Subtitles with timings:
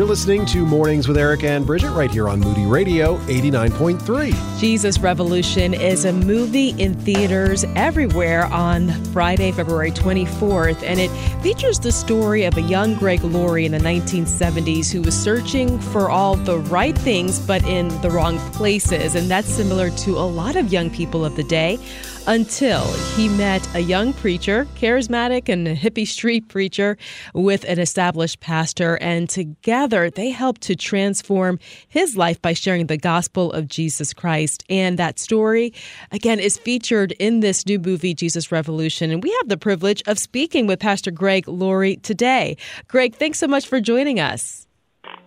[0.00, 4.58] You're listening to Mornings with Eric and Bridget right here on Moody Radio 89.3.
[4.58, 11.10] Jesus Revolution is a movie in theaters everywhere on Friday, February 24th, and it
[11.42, 16.08] features the story of a young Greg Laurie in the 1970s who was searching for
[16.08, 19.14] all the right things but in the wrong places.
[19.14, 21.78] And that's similar to a lot of young people of the day
[22.26, 22.84] until
[23.16, 26.96] he met a young preacher, charismatic and hippie street preacher,
[27.34, 28.96] with an established pastor.
[28.96, 31.58] And together they helped to transform
[31.88, 34.64] his life by sharing the gospel of Jesus Christ.
[34.70, 35.72] And that story,
[36.12, 39.10] again, is featured in this new movie, Jesus Revolution.
[39.10, 42.56] And we have the privilege of speaking with Pastor Greg Laurie today.
[42.88, 44.66] Greg, thanks so much for joining us.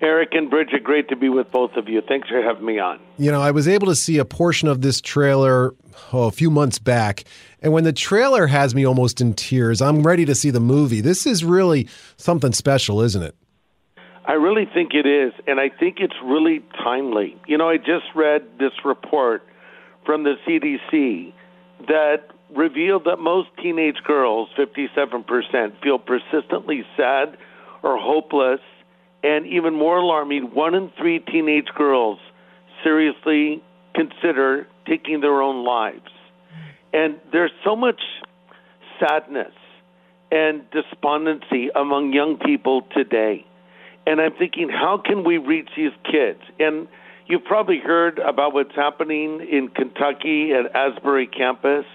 [0.01, 2.01] Eric and Bridget, great to be with both of you.
[2.01, 2.99] Thanks for having me on.
[3.17, 5.73] You know, I was able to see a portion of this trailer
[6.11, 7.23] oh, a few months back.
[7.61, 11.01] And when the trailer has me almost in tears, I'm ready to see the movie.
[11.01, 13.35] This is really something special, isn't it?
[14.25, 15.33] I really think it is.
[15.47, 17.37] And I think it's really timely.
[17.47, 19.43] You know, I just read this report
[20.05, 21.33] from the CDC
[21.87, 27.37] that revealed that most teenage girls, 57%, feel persistently sad
[27.81, 28.59] or hopeless
[29.23, 32.19] and even more alarming, one in three teenage girls
[32.83, 33.63] seriously
[33.95, 36.09] consider taking their own lives.
[36.91, 38.01] And there's so much
[38.99, 39.53] sadness
[40.31, 43.45] and despondency among young people today.
[44.05, 46.41] And I'm thinking, how can we reach these kids?
[46.59, 46.87] And
[47.27, 51.85] you've probably heard about what's happening in Kentucky at Asbury campus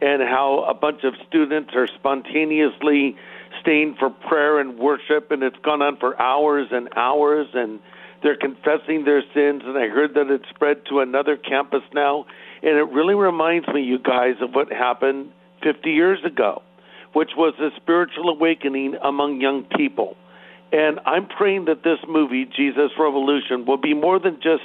[0.00, 3.16] and how a bunch of students are spontaneously
[3.60, 7.80] staying for prayer and worship, and it's gone on for hours and hours, and
[8.22, 9.62] they're confessing their sins.
[9.64, 12.26] And I heard that it's spread to another campus now,
[12.62, 16.62] and it really reminds me, you guys, of what happened 50 years ago,
[17.12, 20.16] which was a spiritual awakening among young people.
[20.72, 24.62] And I'm praying that this movie, Jesus Revolution, will be more than just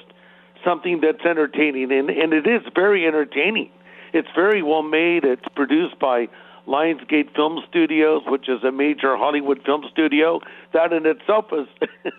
[0.64, 3.70] something that's entertaining, and, and it is very entertaining.
[4.14, 5.24] It's very well made.
[5.24, 6.28] It's produced by
[6.68, 10.42] Lionsgate Film Studios, which is a major Hollywood film studio.
[10.74, 11.68] That in itself is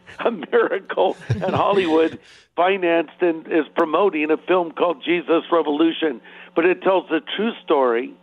[0.21, 1.17] a miracle.
[1.31, 2.19] and Hollywood
[2.57, 6.21] financed and is promoting a film called Jesus Revolution.
[6.55, 8.15] But it tells the true story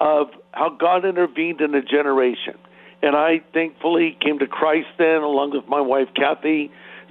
[0.00, 2.58] of how God intervened in a generation.
[3.02, 6.70] And I thankfully came to Christ then, along with my wife Kathy.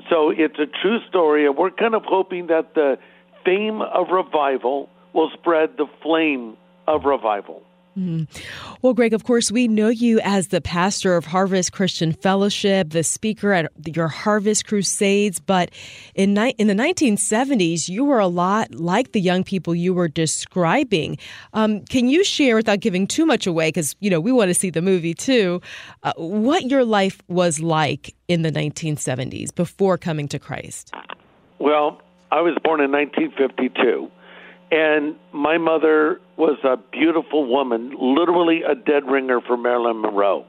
[0.10, 2.98] So it's a true story, and we're kind of hoping that the
[3.46, 6.56] fame of revival will spread the flame
[6.88, 7.62] of revival.
[7.98, 8.28] Mm.
[8.82, 13.04] Well, Greg, of course, we know you as the pastor of Harvest Christian Fellowship, the
[13.04, 15.40] speaker at your Harvest Crusades.
[15.42, 15.72] But
[16.16, 20.08] in, ni- in the 1970s, you were a lot like the young people you were
[20.08, 21.18] describing.
[21.54, 24.56] Um, can you share, without giving too much away, because you know we want to
[24.56, 25.62] see the movie too,
[26.04, 30.94] uh, what your life was like in the 1970s before coming to Christ?
[31.60, 34.10] Well, I was born in 1952.
[34.72, 40.46] And my mother was a beautiful woman, literally a dead ringer for Marilyn Monroe.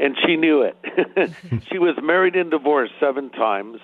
[0.00, 0.76] And she knew it.
[1.70, 3.78] she was married and divorced seven times.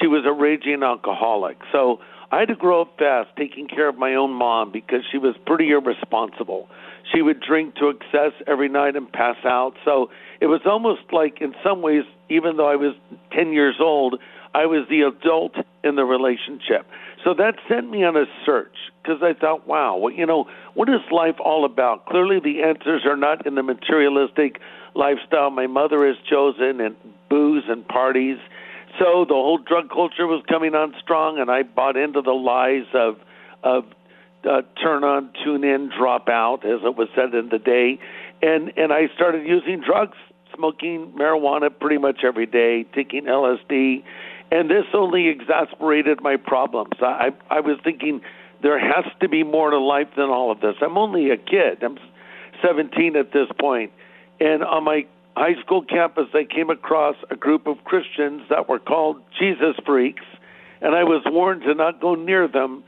[0.00, 1.56] She was a raging alcoholic.
[1.72, 2.00] So
[2.30, 5.34] I had to grow up fast taking care of my own mom because she was
[5.46, 6.68] pretty irresponsible.
[7.12, 9.74] She would drink to excess every night and pass out.
[9.84, 12.94] So it was almost like, in some ways, even though I was
[13.32, 14.20] 10 years old,
[14.54, 16.86] I was the adult in the relationship.
[17.24, 20.90] So that sent me on a search because I thought, wow, well, you know, what
[20.90, 22.04] is life all about?
[22.06, 24.60] Clearly, the answers are not in the materialistic
[24.94, 26.94] lifestyle my mother has chosen and
[27.28, 28.38] booze and parties.
[28.98, 32.86] So the whole drug culture was coming on strong, and I bought into the lies
[32.94, 33.16] of
[33.62, 33.84] of
[34.48, 37.98] uh, turn on, tune in, drop out, as it was said in the day,
[38.42, 40.16] and and I started using drugs,
[40.54, 44.04] smoking marijuana pretty much every day, taking LSD,
[44.54, 46.92] and this only exasperated my problems.
[47.00, 48.20] I I was thinking
[48.62, 50.76] there has to be more to life than all of this.
[50.80, 51.82] I'm only a kid.
[51.82, 51.98] I'm
[52.64, 53.90] 17 at this point,
[54.40, 55.06] and on my
[55.36, 60.24] high school campus, I came across a group of Christians that were called Jesus freaks,
[60.80, 62.84] and I was warned to not go near them.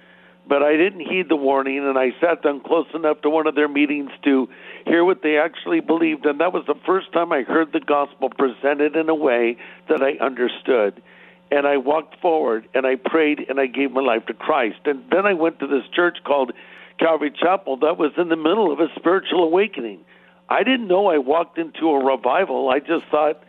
[0.48, 3.56] But I didn't heed the warning, and I sat down close enough to one of
[3.56, 4.48] their meetings to
[4.86, 6.24] hear what they actually believed.
[6.24, 9.56] And that was the first time I heard the gospel presented in a way
[9.88, 11.02] that I understood
[11.50, 14.80] and I walked forward and I prayed and I gave my life to Christ.
[14.84, 16.52] And then I went to this church called
[16.98, 20.00] Calvary Chapel that was in the middle of a spiritual awakening.
[20.48, 22.70] I didn't know I walked into a revival.
[22.70, 23.42] I just thought,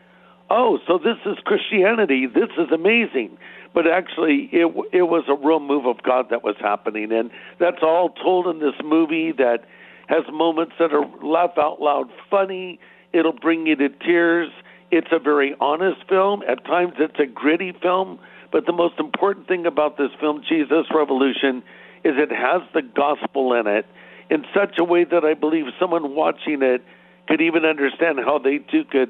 [0.49, 2.27] oh, so this is Christianity.
[2.27, 3.37] This is amazing.
[3.73, 7.29] But actually, it it was a real move of God that was happening, and
[7.59, 9.65] that's all told in this movie that
[10.07, 12.79] has moments that are laugh out loud funny.
[13.13, 14.49] It'll bring you to tears
[14.91, 16.43] It's a very honest film.
[16.47, 18.19] At times, it's a gritty film.
[18.51, 21.63] But the most important thing about this film, Jesus Revolution,
[22.03, 23.85] is it has the gospel in it
[24.29, 26.83] in such a way that I believe someone watching it
[27.27, 29.09] could even understand how they too could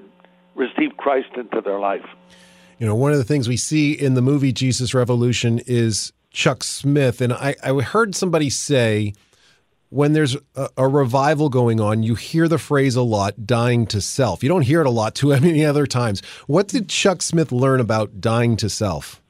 [0.56, 2.06] receive Christ into their life.
[2.80, 6.64] You know, one of the things we see in the movie Jesus Revolution is Chuck
[6.64, 7.22] Smith.
[7.22, 9.14] And I, I heard somebody say,
[9.90, 14.02] when there's a, a, revival going on, you hear the phrase a lot, dying to
[14.02, 14.44] self.
[14.44, 16.22] You don't hear it a lot too many other times.
[16.48, 19.22] What did Chuck Smith learn about dying to self?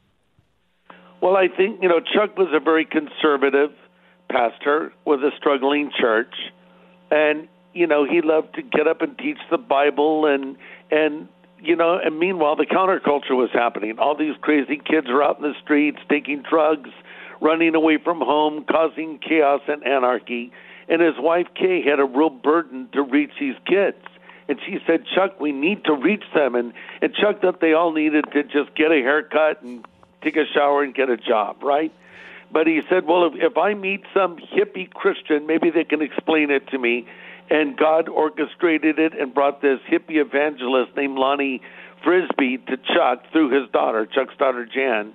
[1.21, 3.71] Well, I think, you know, Chuck was a very conservative
[4.29, 6.33] pastor with a struggling church.
[7.09, 10.57] And, you know, he loved to get up and teach the Bible and,
[10.91, 11.27] and,
[11.59, 13.97] you know, and meanwhile, the counterculture was happening.
[13.97, 16.89] All these crazy kids are out in the streets taking drugs,
[17.41, 20.51] running away from home, causing chaos and anarchy.
[20.89, 23.97] And his wife, Kay, had a real burden to reach these kids.
[24.49, 26.55] And she said, Chuck, we need to reach them.
[26.55, 29.85] And, and Chuck thought they all needed to just get a haircut and
[30.21, 31.93] take a shower and get a job, right?
[32.51, 36.49] But he said, well, if, if I meet some hippie Christian, maybe they can explain
[36.49, 37.05] it to me.
[37.49, 41.61] And God orchestrated it and brought this hippie evangelist named Lonnie
[42.03, 45.13] Frisbee to Chuck through his daughter, Chuck's daughter Jan.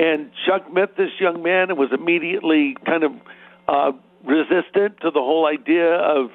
[0.00, 3.12] And Chuck met this young man and was immediately kind of
[3.68, 3.92] uh,
[4.24, 6.30] resistant to the whole idea of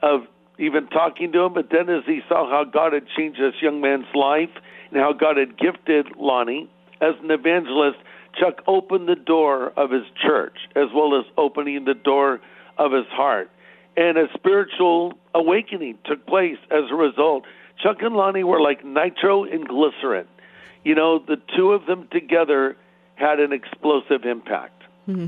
[0.00, 0.20] of
[0.60, 1.52] even talking to him.
[1.52, 4.50] But then, as he saw how God had changed this young man's life
[4.92, 6.70] and how God had gifted Lonnie
[7.00, 7.98] as an evangelist,
[8.38, 12.40] Chuck opened the door of his church as well as opening the door
[12.78, 13.50] of his heart.
[13.96, 17.42] And a spiritual awakening took place as a result.
[17.82, 20.28] Chuck and Lonnie were like nitro and glycerin.
[20.84, 22.76] You know, the two of them together
[23.20, 24.80] had an explosive impact.
[25.08, 25.26] Mm-hmm.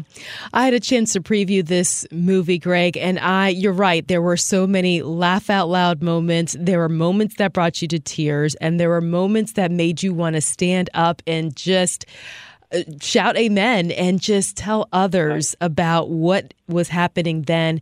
[0.53, 4.07] I had a chance to preview this movie, Greg, and I, you're right.
[4.07, 6.57] There were so many laugh out loud moments.
[6.59, 10.15] There were moments that brought you to tears, and there were moments that made you
[10.15, 12.07] want to stand up and just
[12.73, 17.81] uh, shout amen and just tell others about what was happening then.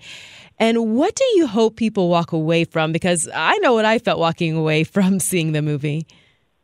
[0.59, 2.93] And what do you hope people walk away from?
[2.93, 6.07] Because I know what I felt walking away from seeing the movie.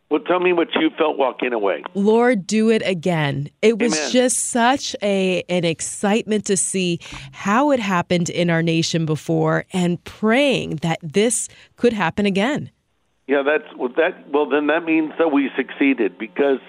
[0.09, 1.83] Well, tell me what you felt walking away.
[1.95, 3.51] Lord, do it again.
[3.61, 4.11] It was Amen.
[4.13, 7.01] just such a an excitement to see
[7.33, 12.71] how it happened in our nation before, and praying that this could happen again.
[13.27, 14.31] Yeah, that's well, that.
[14.31, 16.61] Well, then that means that we succeeded because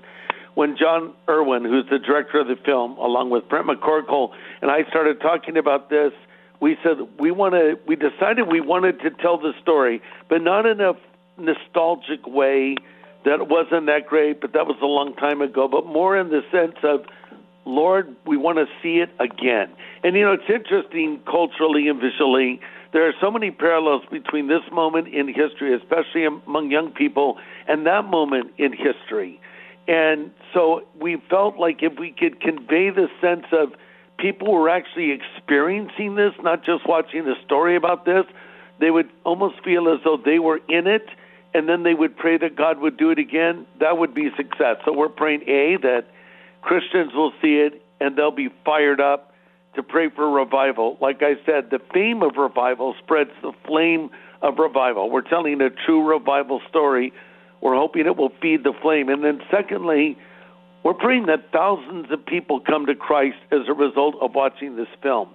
[0.56, 4.32] when Jon Erwin, who's the director of the film, along with Brent McCorkle,
[4.64, 6.12] and I started talking about this,
[6.60, 7.78] we said we want to.
[7.86, 10.94] We decided we wanted to tell the story, but not in a
[11.38, 12.78] nostalgic way
[13.26, 16.42] that wasn't that great, but that was a long time ago, but more in the
[16.52, 17.06] sense of,
[17.66, 19.70] Lord, we want to see it again.
[20.04, 22.62] And, you know, it's interesting culturally and visually.
[22.94, 27.38] There are so many parallels between this moment in history, especially among young people,
[27.68, 29.42] and that moment in history.
[29.88, 33.74] And so we felt like if we could convey the sense of
[34.18, 38.24] people were actually experiencing this, not just watching a story about this,
[38.80, 41.08] they would almost feel as though they were in it
[41.58, 44.78] and then they would pray that God would do it again, that would be success.
[44.86, 46.06] So we're praying A that
[46.62, 49.34] Christians will see it and they'll be fired up
[49.76, 50.98] to pray for revival.
[51.02, 54.12] Like I said, the theme of revival spreads the flame
[54.44, 55.10] of revival.
[55.10, 57.12] We're telling a true revival story.
[57.62, 59.10] We're hoping it will feed the flame.
[59.10, 60.16] And then secondly,
[60.84, 64.88] we're praying that thousands of people come to Christ as a result of watching this
[65.02, 65.30] film.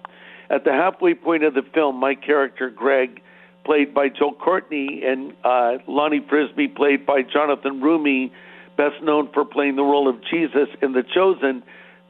[0.49, 3.21] At the halfway point of the film, my character Greg
[3.65, 8.31] played by Joel Courtney, and uh, Lonnie Frisbee, played by Jonathan Roumie,
[8.77, 11.63] best known for playing the role of Jesus in The Chosen.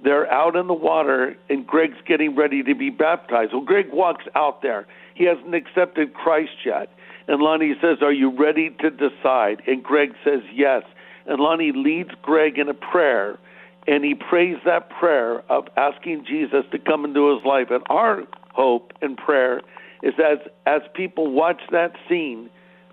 [0.03, 3.53] They're out in the water, and Greg's getting ready to be baptized.
[3.53, 4.85] Well, Greg walks out there.
[5.15, 6.89] He hasn't accepted Christ yet.
[7.27, 9.61] And Lonnie says, Are you ready to decide?
[9.65, 10.83] And Greg says, Yes.
[11.25, 13.39] And Lonnie leads Greg in a prayer,
[13.87, 17.67] and he prays that prayer of asking Jesus to come into his life.
[17.69, 19.61] And our hope and prayer
[20.03, 22.49] is as as people watch that scene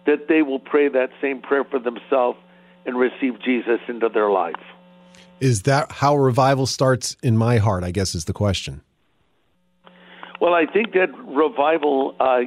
[0.06, 2.38] that they will pray that same prayer for themselves
[2.86, 4.54] and receive Jesus into their life.
[5.40, 7.84] Is that how revival starts in my heart?
[7.84, 8.80] I guess is the question.
[10.40, 12.42] Well, I think that revival uh,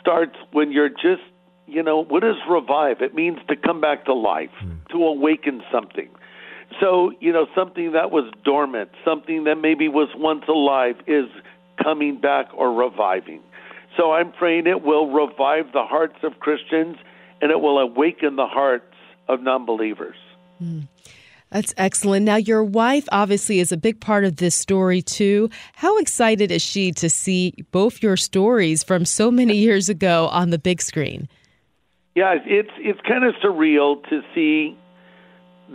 [0.00, 1.22] starts when you're just,
[1.66, 3.00] you know, what is revive?
[3.00, 4.86] It means to come back to life, mm.
[4.90, 6.08] to awaken something.
[6.80, 11.26] So, you know, something that was dormant, something that maybe was once alive is
[11.82, 13.40] coming back or reviving.
[13.96, 16.96] So I'm praying it will revive the hearts of Christians
[17.40, 18.94] and it will awaken the hearts
[19.28, 20.16] of non-believers.
[20.62, 20.88] Mm.
[21.50, 22.24] That's excellent.
[22.24, 25.48] Now, your wife obviously is a big part of this story too.
[25.74, 30.50] How excited is she to see both your stories from so many years ago on
[30.50, 31.28] the big screen?
[32.14, 34.76] Yeah, it's it's kind of surreal to see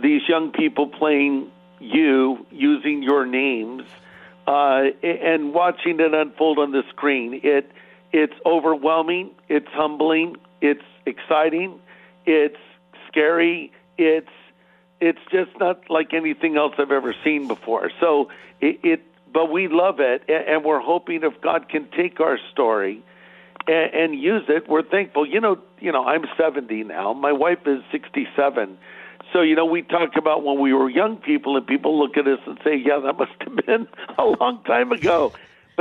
[0.00, 1.50] these young people playing
[1.80, 3.82] you using your names
[4.46, 7.40] uh, and watching it unfold on the screen.
[7.42, 7.70] It
[8.12, 9.30] it's overwhelming.
[9.48, 10.36] It's humbling.
[10.60, 11.80] It's exciting.
[12.26, 12.58] It's
[13.08, 13.72] scary.
[13.98, 14.28] It's
[15.00, 17.90] it's just not like anything else I've ever seen before.
[18.00, 19.02] So it, it
[19.32, 23.02] but we love it, and we're hoping if God can take our story
[23.66, 25.26] and, and use it, we're thankful.
[25.26, 27.12] You know, you know, I'm 70 now.
[27.14, 28.76] My wife is 67.
[29.32, 32.26] So, you know, we talk about when we were young people, and people look at
[32.26, 33.88] us and say, yeah, that must have been
[34.18, 35.32] a long time ago.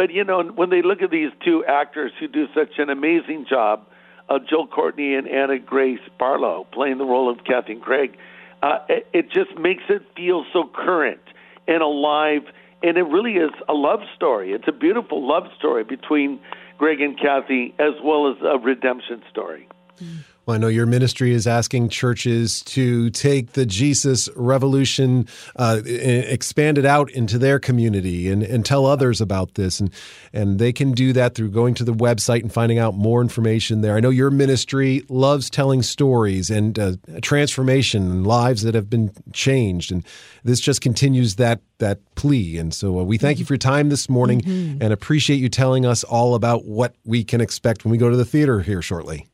[0.01, 3.45] But, you know, when they look at these two actors who do such an amazing
[3.47, 3.85] job,
[4.29, 8.17] uh, Joel Courtney and Anna Grace Barlow playing the role of Kathy and Greg,
[8.63, 11.21] uh, it, it just makes it feel so current
[11.67, 12.41] and alive.
[12.81, 14.53] And it really is a love story.
[14.53, 16.39] It's a beautiful love story between
[16.79, 19.67] Greg and Kathy, as well as a redemption story.
[20.01, 20.23] Mm.
[20.45, 26.79] Well, I know your ministry is asking churches to take the Jesus revolution, uh, expand
[26.79, 29.79] it out into their community and, and tell others about this.
[29.79, 29.93] And,
[30.33, 33.81] and they can do that through going to the website and finding out more information
[33.81, 33.95] there.
[33.95, 39.11] I know your ministry loves telling stories and uh, transformation and lives that have been
[39.33, 39.91] changed.
[39.91, 40.03] And
[40.43, 42.57] this just continues that, that plea.
[42.57, 44.81] And so uh, we thank you for your time this morning mm-hmm.
[44.81, 48.17] and appreciate you telling us all about what we can expect when we go to
[48.17, 49.30] the theater here shortly.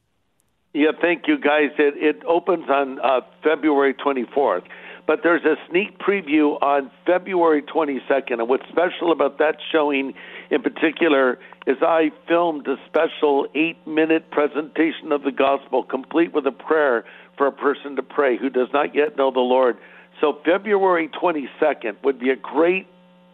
[0.78, 1.72] Yeah, thank you, guys.
[1.80, 4.62] It, it opens on uh, February 24th,
[5.08, 8.34] but there's a sneak preview on February 22nd.
[8.34, 10.14] And what's special about that showing
[10.52, 16.46] in particular is I filmed a special eight minute presentation of the gospel, complete with
[16.46, 17.06] a prayer
[17.40, 19.78] for a person to pray who does not yet know the Lord.
[20.22, 22.86] So, February 22nd would be a great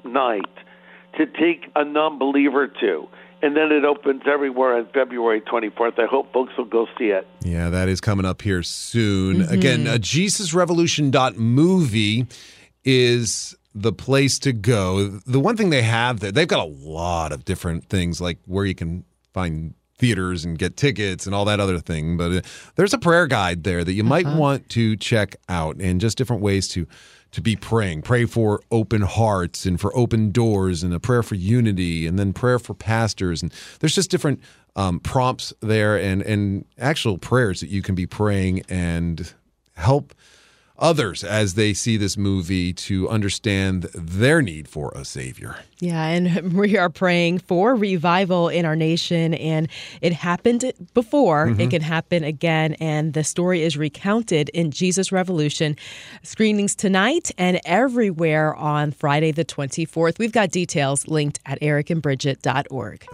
[0.05, 0.53] night
[1.17, 3.09] to take a non believer to
[3.43, 5.99] and then it opens everywhere on February 24th.
[5.99, 7.27] I hope folks will go see it.
[7.41, 9.39] Yeah, that is coming up here soon.
[9.39, 9.53] Mm-hmm.
[9.53, 12.25] Again, uh, JesusRevolution.movie
[12.85, 15.09] is the place to go.
[15.09, 18.65] The one thing they have there, they've got a lot of different things like where
[18.65, 22.15] you can find theaters and get tickets and all that other thing.
[22.15, 22.39] But uh,
[22.75, 24.09] there's a prayer guide there that you uh-huh.
[24.09, 26.87] might want to check out and just different ways to
[27.33, 28.03] to be praying.
[28.03, 32.31] Pray for open hearts and for open doors and a prayer for unity and then
[32.31, 33.41] prayer for pastors.
[33.41, 34.39] And there's just different
[34.75, 39.33] um, prompts there and, and actual prayers that you can be praying and
[39.75, 40.13] help
[40.83, 45.55] others as they see this movie to understand their need for a savior.
[45.79, 49.69] Yeah, and we are praying for revival in our nation and
[50.01, 51.61] it happened before, mm-hmm.
[51.61, 55.77] it can happen again and the story is recounted in Jesus Revolution
[56.21, 60.19] screenings tonight and everywhere on Friday the 24th.
[60.19, 63.05] We've got details linked at ericandbridget.org.